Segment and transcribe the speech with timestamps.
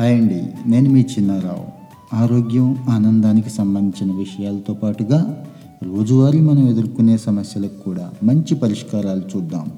[0.00, 0.42] Hi అండి.
[0.66, 1.66] నేను మీ చిన్నారావు.
[2.16, 5.46] ఆరోగ్యం ఆనందానికి సంబంధించిన విషయాలతో పాటుగా
[5.82, 9.72] రోజువారీ మనం ఎదుర్కొనే సమస్యలకు కూడా మంచి పరిష్కారాలు చూద్దాం.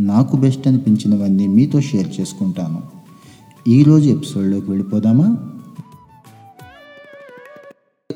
[0.00, 2.82] నాకు బెస్ట్ అనిపించినవన్నీ మీతో షేర్ చేసుకుంటాను.
[3.68, 5.52] ఈరోజు ఎపిసోడ్లోకి వెళ్ళిపోదామా?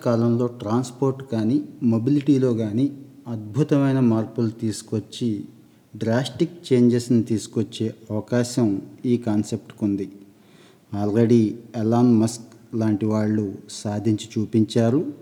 [0.05, 2.91] కాలంలో ట్రాన్స్పోర్ట్ కానీ మొబిలిటీలో కానీ
[3.29, 5.45] అద్భుతమైన మార్పులు తీసుకొచ్చి
[5.96, 10.13] డ్రాస్టిక్ చేంజెస్ని తీసుకొచ్చే అవకాశం ఈ కాన్సెప్ట్కు ఉంది
[10.94, 15.12] ఆల్రెడీ ఎలాన్ మస్క్ లాంటి వాళ్ళు సాధించి చూపించారు.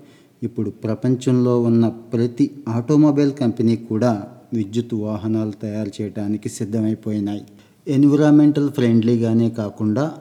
[0.42, 7.44] ఇప్పుడు ప్రపంచంలో ఉన్న ప్రతి ఆటోమొబైల్ కంపెనీ కూడా విద్యుత్ వాహనాలు తయారు చేయడానికి సిద్ధమైపోయినాయి.
[7.88, 10.12] ఎన్విరాన్మెంటల్ ఫ్రెండ్లీగానే కాకుండా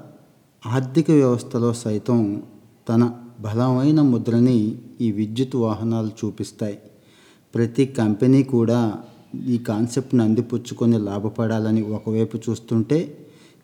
[0.66, 2.42] ఆర్థిక వ్యవస్థలో సైతం
[2.90, 6.78] తన బలమైన ముద్రని ఈ విద్యుత్ వాహనాలు చూపిస్తాయి.
[7.56, 8.80] ప్రతి కంపెనీ కూడా
[9.48, 13.00] ఈ కాన్సెప్ట్ని అందిపుచ్చుకొని లాభపడాలని ఒకవైపు చూస్తుంటే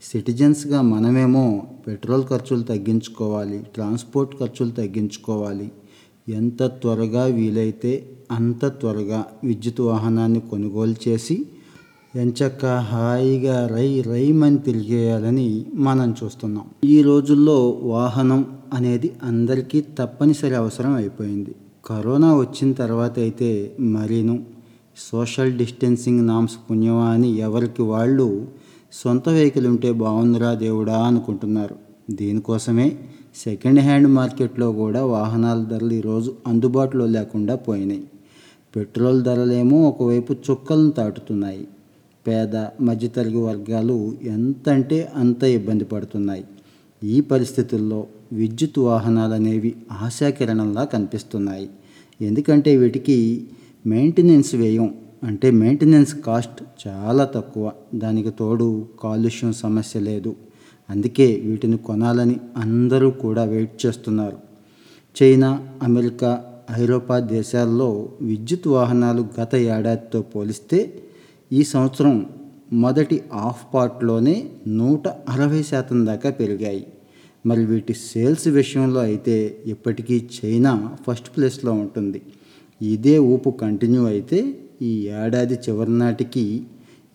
[0.03, 5.71] సిటిజన్స్గా మనమేమో పెట్రోల్ ఖర్చులు తగ్గించుకోవాలి ట్రాన్స్పోర్ట్ ఖర్చులు తగ్గించుకోవాలి.
[6.29, 11.45] ఎంత త్వరగా వీలైతే అంత త్వరగా విద్యుత్ వాహనాన్ని కొనుగోలు చేసి
[12.15, 16.65] ఎంచక్క హాయిగా రై రైమని తిరిగేయాలని మనం చూస్తున్నాం.
[16.83, 21.55] ఈ రోజుల్లో వాహనం అనేది అందరికీ తప్పనిసరి అవసరం అయిపోయింది.
[21.85, 24.45] కరోనా వచ్చిన తర్వాత అయితే మరీను.
[24.97, 28.47] సోషల్ డిస్టెన్సింగ్ నామ్స్ పుణ్యమా అని ఎవరికి వాళ్ళు
[28.93, 31.75] సొంత వెహికల్ ఉంటే బాగుందిరా దేవుడా అనుకుంటున్నారు.
[32.09, 32.99] దీనికోసమే
[33.35, 38.03] సెకండ్ హ్యాండ్ మార్కెట్లో కూడా వాహనాల ధరలు ఈరోజు అందుబాటులో లేకుండా పోయినాయి.
[38.75, 41.67] పెట్రోల్ ధరలేమో ఒకవైపు చుక్కలను తాటుతున్నాయి.
[42.27, 46.45] పేద మధ్యతరగతి వర్గాలు ఎంతంటే అంత ఇబ్బంది పడుతున్నాయి.
[47.03, 51.69] ఈ పరిస్థితుల్లో విద్యుత్ వాహనాలు అనేవి ఆశాకిరణంలా కనిపిస్తున్నాయి.
[52.21, 53.47] ఎందుకంటే వీటికి
[53.85, 57.71] మెయింటెనెన్స్ వ్యయం అంటే మెయింటెనెన్స్ కాస్ట్ చాలా తక్కువ.
[57.95, 60.35] దానికి తోడు కాలుష్యం సమస్య లేదు.
[60.89, 64.37] అందుకే వీటిని కొనాలని అందరూ కూడా వెయిట్ చేస్తున్నారు.
[65.23, 66.45] చైనా అమెరికా
[66.77, 71.01] ఐరోపా దేశాల్లో విద్యుత్ వాహనాలు గత ఏడాదితో పోలిస్తే
[71.53, 72.25] ఈ సంవత్సరం
[72.73, 76.87] మొదటి హాఫ్ పార్ట్లోనే నూట అరవై శాతం దాకా పెరిగాయి.
[77.45, 82.21] మరి వీటి సేల్స్ విషయంలో అయితే ఇప్పటికీ చైనా ఫస్ట్ ప్లేస్లో ఉంటుంది.
[82.81, 86.63] ఇదే ఊపు కంటిన్యూ అయితే ఈ ఏడాది చివరి నాటికి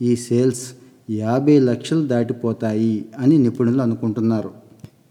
[0.02, 0.72] ఈ సేల్స్
[1.10, 4.50] యాభై లక్షలు దాటిపోతాయి అని నిపుణులు అనుకుంటున్నారు.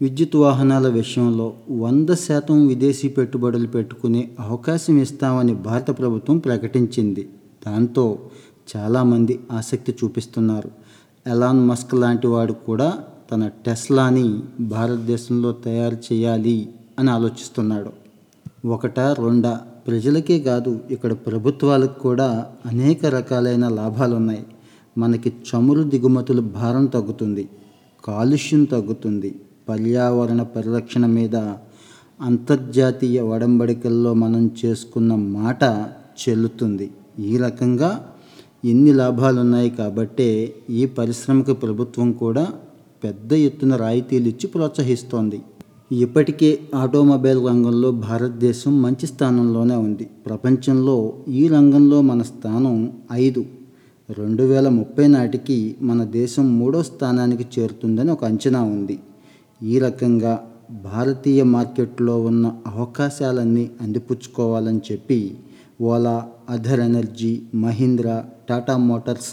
[0.02, 7.28] విద్యుత్ వాహనాల విషయంలో వంద శాతం విదేశీ పెట్టుబడులు పెట్టుకునే అవకాశం ఇస్తామని భారత ప్రభుత్వం ప్రకటించింది.
[7.66, 8.18] దాంతో
[8.76, 10.70] చాలామంది ఆసక్తి చూపిస్తున్నారు.
[11.26, 12.98] ఎలాన్ మస్క్ లాంటి వాడు కూడా
[13.32, 18.02] తన టెస్లాని భారతదేశంలో తయారు చేయాలి అని ఆలోచిస్తున్నాడు.
[18.66, 24.44] ఒకట రెండా ప్రజలకే కాదు ఇక్కడ ప్రభుత్వాలకు కూడా అనేక రకాలైన లాభాలు ఉన్నాయి
[24.98, 27.48] మనకి చమురు దిగుమతుల భారం తగ్గుతుంది
[28.04, 29.30] కాలుష్యం తగ్గుతుంది.
[29.68, 31.36] పర్యావరణ పరిరక్షణ మీద
[32.20, 35.64] అంతర్జాతీయ ఒడంబడికల్లో మనం చేసుకున్న మాట
[36.22, 36.90] చెల్లుతుంది.
[37.18, 37.90] ఈ రకంగా
[38.64, 42.44] ఎన్ని లాభాలు ఉన్నాయి కాబట్టే ఈ పరిశ్రమకు ప్రభుత్వం కూడా
[43.04, 45.38] పెద్ద ఎత్తున రాయితీలు ఇచ్చి ప్రోత్సహిస్తోంది.
[46.00, 50.04] ఇప్పటికే ఆటోమొబైల్ రంగంలో భారతదేశం మంచి స్థానంలోనే ఉంది.
[50.26, 53.44] ప్రపంచంలో ఈ రంగంలో మన స్థానం ఐదు.
[54.18, 58.98] రెండు వేల ముప్పై నాటికి మన దేశం మూడో స్థానానికి చేరుతుందని ఒక అంచనా ఉంది.
[59.62, 65.34] ఈ రకంగా భారతీయ మార్కెట్లో ఉన్న అవకాశాలన్నీ అందిపుచ్చుకోవాలని చెప్పి
[65.80, 69.30] Ola other energy Mahindra Tata Motors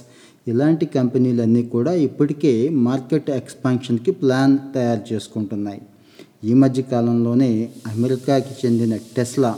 [0.47, 5.81] ఇలాంటి కంపెనీలన్నీ కూడా ఇప్పటికే మార్కెట్ ఎక్స్పాన్షన్కి ప్లాన్ తయారు చేసుకుంటున్నాయి.
[6.43, 9.57] ఈ మధ్య కాలంలోనే అమెరికాకి చెందిన టెస్లా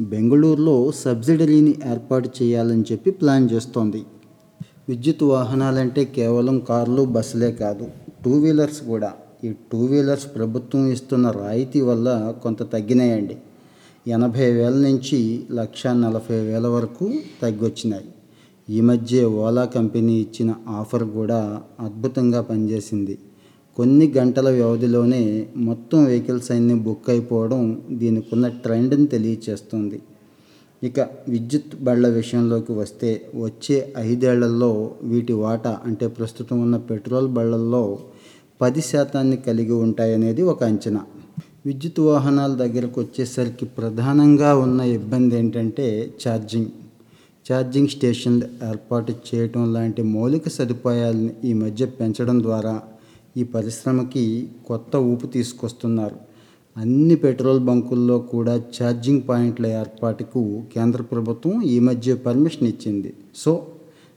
[0.00, 4.02] బెంగళూరులో సబ్సిడరీని ఏర్పాటు చేయాలని చెప్పి ప్లాన్ చేస్తోంది.
[4.88, 7.86] విద్యుత్ వాహనాలంటే కేవలం కార్లు బస్సులే కాదు
[8.24, 9.12] టూ వీలర్స్ కూడా.
[9.44, 13.36] ఈ టూ వీలర్స్ ప్రభుత్వం ఇస్తున్న రాయితీ వల్ల కొంత తగ్గినాయండి.
[14.08, 17.12] ఎనభై వేల నుంచి లక్ష నలభై వేల వరకు
[17.42, 18.08] తగ్గొచ్చినాయి.
[18.70, 23.18] ఈ మధ్య ఓలా కంపెనీ ఇచ్చిన ఆఫర్ కూడా అద్భుతంగా పనిచేసింది.
[23.78, 30.02] కొన్ని గంటల వ్యవధిలోనే మొత్తం వెహికల్స్ అన్నీ బుక్ అయిపోవడం దీనికున్న ట్రెండ్ని తెలియచేస్తుంది.
[30.82, 37.98] ఇక విద్యుత్ బళ్ళ విషయంలోకి వస్తే వచ్చే ఐదేళ్ళలో వీటి వాటా అంటే ప్రస్తుతం ఉన్న పెట్రోల్ బళ్ళల్లో
[38.60, 41.02] పది శాతాన్ని కలిగి ఉంటాయనేది ఒక అంచనా.
[41.66, 46.70] విద్యుత్ వాహనాల దగ్గరకు వచ్చేసరికి ప్రధానంగా ఉన్న ఇబ్బంది ఏంటంటే ఛార్జింగ్.
[47.52, 52.82] ఛార్జింగ్ స్టేషన్లు ఏర్పాటు చేయటం లాంటి మౌలిక సదుపాయాలను ఈ మధ్య పెంచడం ద్వారా
[53.38, 56.16] ఈ పరిశ్రమకి కొత్త ఊపు తీసుకొస్తున్నారు.
[56.76, 63.12] అన్ని పెట్రోల్ బంకుల్లో కూడా ఛార్జింగ్ పాయింట్ల ఏర్పాటుకు కేంద్ర ప్రభుత్వం ఈ మధ్య పర్మిషన్ ఇచ్చింది.
[63.36, 63.66] సో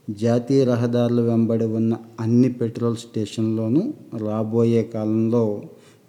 [0.09, 3.83] జాతీయ రహదారుల వెంబడి ఉన్న అన్ని పెట్రోల్ స్టేషన్లోనూ
[4.27, 5.61] రాబోయే కాలంలో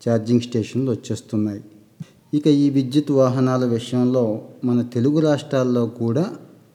[0.03, 1.63] ఛార్జింగ్ స్టేషన్లు వచ్చేస్తున్నాయి.
[2.35, 6.25] ఇక ఈ విద్యుత్ వాహనాల విషయంలో మన తెలుగు రాష్ట్రాల్లో కూడా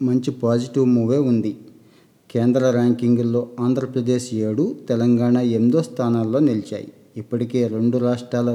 [0.01, 1.57] మంచి పాజిటివ్ మూవే ఉంది.
[2.31, 6.87] కేంద్ర ర్యాంకింగుల్లో ఆంధ్రప్రదేశ్ ఏడు తెలంగాణ ఎనిమిదో స్థానాల్లో నిలిచాయి.
[7.17, 8.49] ఇప్పటికే రెండు రాష్ట్రాల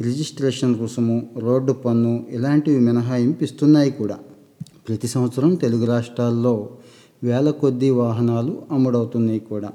[0.00, 4.18] రిజిస్ట్రేషన్ రుసుము రోడ్డు పన్ను ఇలాంటివి మినహాయింపు ఇస్తున్నాయి కూడా.
[4.88, 6.70] ప్రతి సంవత్సరం తెలుగు రాష్ట్రాల్లో
[7.24, 9.72] వేల కొద్ది వాహనాలు అమ్ముడవుతున్నాయి కూడా.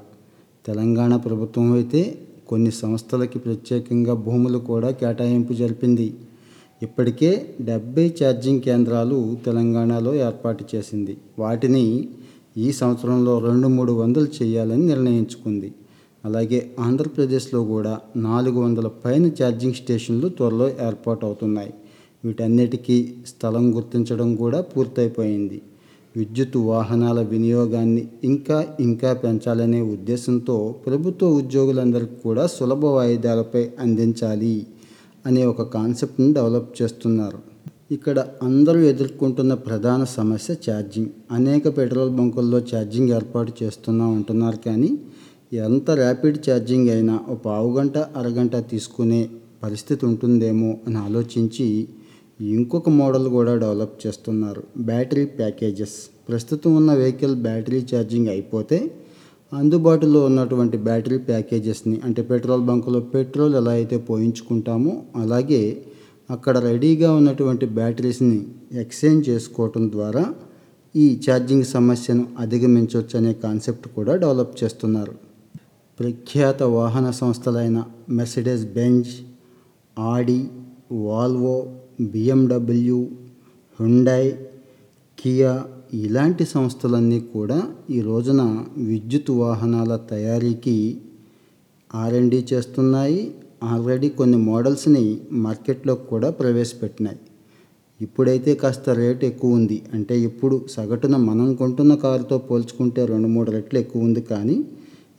[0.66, 2.18] తెలంగాణ ప్రభుత్వం అయితే
[2.48, 6.14] కొన్ని సంస్థలకి ప్రత్యేకంగా భూములు కూడా కేటాయింపు జరిపింది.
[6.82, 11.16] ఇప్పటికే డెబ్బై ఛార్జింగ్ కేంద్రాలు తెలంగాణలో ఏర్పాటు చేసింది.
[11.38, 12.08] వాటిని
[12.56, 15.74] ఈ సంవత్సరంలో రెండు మూడు వందలు చేయాలని నిర్ణయించుకుంది.
[16.24, 21.74] అలాగే ఆంధ్రప్రదేశ్లో కూడా నాలుగు వందల పైన ఛార్జింగ్ స్టేషన్లు త్వరలో ఏర్పాటు అవుతున్నాయి
[22.24, 25.62] వీటన్నిటికీ స్థలం గుర్తించడం కూడా పూర్తయిపోయింది.
[26.16, 34.66] విద్యుత్ వాహనాల వినియోగాన్ని ఇంకా ఇంకా పెంచాలనే ఉద్దేశంతో ప్రభుత్వ ఉద్యోగులందరికీ కూడా సులభ వాయిదాలపై అందించాలి
[35.26, 37.53] అనే ఒక కాన్సెప్ట్ని డెవలప్ చేస్తున్నారు.
[37.90, 41.10] ఇక్కడ అందరూ ఎదుర్కొంటున్న ప్రధాన సమస్య ఛార్జింగ్.
[41.30, 44.90] అనేక పెట్రోల్ బంకుల్లో ఛార్జింగ్ ఏర్పాటు చేస్తున్నాం అంటున్నారు కానీ
[45.66, 49.20] ఎంత ర్యాపిడ్ ఛార్జింగ్ అయినా ఒక పావు గంట అరగంట తీసుకునే
[49.62, 51.66] పరిస్థితి ఉంటుందేమో అని ఆలోచించి
[52.40, 54.62] ఇంకొక మోడల్ కూడా డెవలప్ చేస్తున్నారు.
[54.78, 55.96] Battery packages.
[56.28, 58.78] ప్రస్తుతం ఉన్న వెహికల్ బ్యాటరీ ఛార్జింగ్ అయిపోతే
[59.52, 65.62] అందుబాటులో ఉన్నటువంటి బ్యాటరీ ప్యాకేజెస్ని అంటే పెట్రోల్ బంకులో పెట్రోల్ ఎలా అయితే పోయించుకుంటామో అలాగే
[66.30, 70.24] అక్కడ రెడీగా ఉన్నటువంటి బ్యాటరీస్ని ఎక్స్చేంజ్ చేసుకోవటం ద్వారా
[70.94, 75.14] ఈ ఛార్జింగ్ సమస్యను అధిగమించవచ్చు అనే కాన్సెప్ట్ కూడా డెవలప్ చేస్తున్నారు.
[75.98, 79.12] ప్రఖ్యాత వాహన సంస్థలైన Mercedes Benz
[79.98, 80.40] Audi
[80.92, 81.56] Volvo
[82.00, 83.00] BMW
[83.78, 84.24] Hyundai
[85.18, 87.58] Kia ఇలాంటి సంస్థలన్నీ కూడా
[87.90, 88.42] ఈ రోజున
[88.76, 90.76] విద్యుత్ వాహనాల తయారీకి
[91.94, 93.22] ఆర్ఎండి చేస్తున్నాయి.
[93.64, 97.18] ఆల్రెడీ కొన్ని మోడల్స్ని మార్కెట్లో కూడా ప్రవేశపెట్టినాయి.
[98.00, 99.82] ఇప్పుడైతే కాస్త రేట్ ఎక్కువ ఉంది.
[99.94, 104.20] అంటే ఇప్పుడు సగటున మనం కొంటున్న కారుతో పోల్చుకుంటే రెండు మూడు రెట్లు ఎక్కువ ఉంది.
[104.20, 104.64] కానీ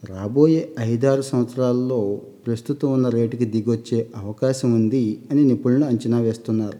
[0.04, 6.78] రాబోయే ఐదారు సంవత్సరాల్లో ప్రస్తుతం ఉన్న రేటుకి దిగొచ్చే అవకాశం ఉంది అని నిపుణులు అంచనా వేస్తున్నారు.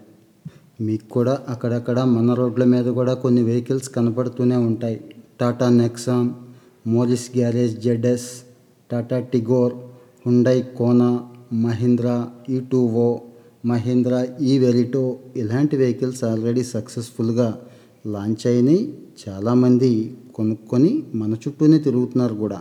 [0.83, 5.01] మీకు కూడా అక్కడక్కడ మన రోడ్ల మీద కూడా కొన్ని వెహికల్స్ కనపడుతూనే ఉంటాయి.
[5.41, 6.31] Tata Nexon
[6.89, 8.29] Morris Garage ZS
[8.91, 9.73] Tata Tigor
[10.27, 11.11] Hyundai Kona
[11.53, 13.21] Mahindra e e two o
[13.67, 17.59] Mahindra e Verito ఇలాంటి వెహికల్స్ ఆల్రెడీ సక్సెస్ఫుల్గా
[18.07, 18.95] లాంచ్ అయినాయి.
[19.29, 22.61] చాలామంది కొనుక్కొని మన చుట్టూనే తిరుగుతున్నారు కూడా.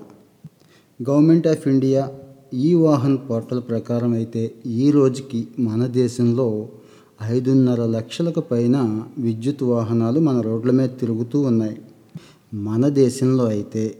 [1.08, 2.12] గవర్నమెంట్ ఆఫ్ ఇండియా
[2.54, 6.68] ఈ వాహన్ పోర్టల్ ప్రకారం అయితే ఈ రోజుకి మన దేశంలో
[7.24, 11.78] ఐదున్నర లక్షలకు పైన విద్యుత్ వాహనాలు మన రోడ్ల మీద తిరుగుతూ ఉన్నాయి.
[12.54, 13.96] మన దేశంలో అయితే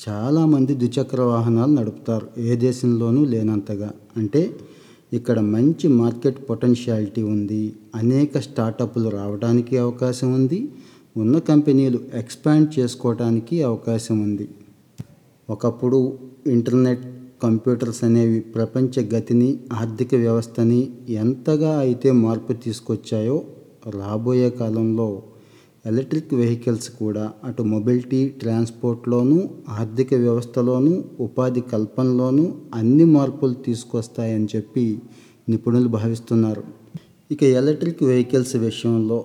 [0.00, 2.26] చాలామంది ద్విచక్ర వాహనాలు నడుపుతారు.
[2.38, 3.90] ఏ దేశంలోనూ లేనంతగా.
[4.16, 4.56] అంటే
[5.12, 7.72] ఇక్కడ మంచి మార్కెట్ పొటెన్షియాలిటీ ఉంది.
[7.94, 10.68] అనేక స్టార్టప్లు రావడానికి అవకాశం ఉంది.
[11.16, 14.48] ఉన్న కంపెనీలు ఎక్స్పాండ్ చేసుకోవడానికి అవకాశం ఉంది.
[15.50, 17.04] ఒకప్పుడు ఇంటర్నెట్
[17.42, 23.42] కంప్యూటర్స్ అనేవి ప్రపంచ గతిని ఆర్థిక వ్యవస్థని ఎంతగా అయితే మార్పు తీసుకొచ్చాయో
[23.90, 25.22] రాబోయే కాలంలో
[25.84, 32.44] ఎలక్ట్రిక్ వెహికల్స్ కూడా అటు మొబిలిటీ ట్రాన్స్పోర్ట్లోనూ ఆర్థిక వ్యవస్థలోనూ ఉపాధి కల్పనలోనూ
[32.74, 34.84] అన్ని మార్పులు తీసుకొస్తాయని చెప్పి
[35.48, 36.62] నిపుణులు భావిస్తున్నారు.
[37.30, 39.24] ఇక ఎలక్ట్రిక్ వెహికల్స్ విషయంలో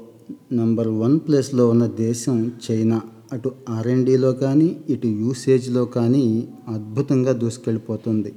[0.53, 3.01] నంబర్ వన్ ప్లేస్లో ఉన్న దేశం చైనా.
[3.33, 6.25] అటు ఆర్ఎండీలో కానీ ఇటు యూసేజ్లో కానీ
[6.67, 8.31] అద్భుతంగా దూసుకెళ్ళిపోతుంది.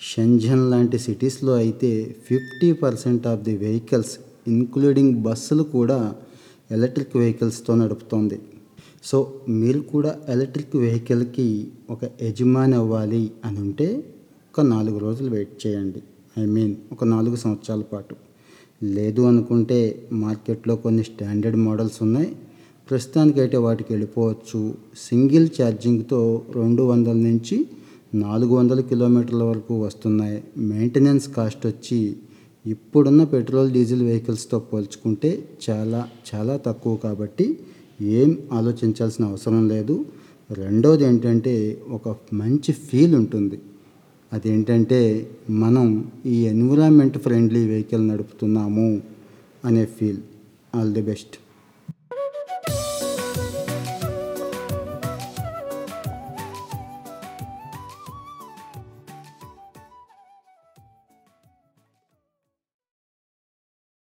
[0.00, 1.90] షంజన్ లాంటి సిటీస్లో అయితే
[2.28, 4.14] fifty percent of the vehicles
[4.48, 6.14] including బస్సులు కూడా
[6.70, 8.40] ఎలక్ట్రిక్ వెహికల్స్తో నడుపుతోంది.
[9.04, 14.14] సో మీరు కూడా ఎలక్ట్రిక్ వెహికల్కి ఒక యజమాని అవ్వాలి అని ఉంటే
[14.52, 16.02] ఒక నాలుగు రోజులు వెయిట్ చేయండి.
[16.40, 18.16] ఐ మీన్ ఒక నాలుగు సంవత్సరాల పాటు.
[18.82, 22.36] లేదు అనుకుంటే మార్కెట్లో కొన్ని స్టాండర్డ్ మోడల్స్ ఉన్నాయి.
[22.90, 24.74] ప్రస్తుతానికైతే వాటికి వెళ్ళిపోవచ్చు.
[25.10, 27.66] సింగిల్ ఛార్జింగ్తో రెండు వందల నుంచి
[28.14, 30.44] నాలుగు వందల కిలోమీటర్ల వరకు వస్తున్నాయి.
[30.58, 32.16] మెయింటెనెన్స్ కాస్ట్ వచ్చి
[32.66, 37.58] ఇప్పుడున్న పెట్రోల్ డీజిల్ వెహికల్స్తో పోల్చుకుంటే చాలా చాలా తక్కువ కాబట్టి
[38.00, 40.04] ఏం ఆలోచించాల్సిన అవసరం లేదు.
[40.50, 43.58] రెండోది ఏంటంటే ఒక మంచి ఫీల్ ఉంటుంది.
[44.32, 49.02] అదేంటంటే మనం ఈ ఎన్విరాన్మెంట్ ఫ్రెండ్లీ వెహికల్ నడుపుతున్నాము
[49.64, 50.18] అనే ఫీల్.
[50.74, 51.45] All the best.